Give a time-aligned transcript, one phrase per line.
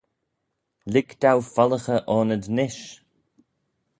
[0.91, 2.83] Lhig dou follaghey aynyd nish!